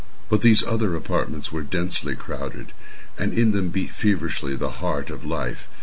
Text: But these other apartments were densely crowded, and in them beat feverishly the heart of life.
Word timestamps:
But 0.31 0.41
these 0.41 0.63
other 0.63 0.95
apartments 0.95 1.51
were 1.51 1.61
densely 1.61 2.15
crowded, 2.15 2.71
and 3.19 3.33
in 3.33 3.51
them 3.51 3.69
beat 3.69 3.93
feverishly 3.93 4.55
the 4.55 4.77
heart 4.81 5.11
of 5.11 5.23
life. 5.23 5.67